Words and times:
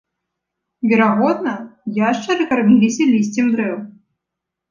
Верагодна, 0.91 1.51
яшчары 2.09 2.43
карміліся 2.53 3.03
лісцем 3.13 3.51
дрэў. 3.57 3.77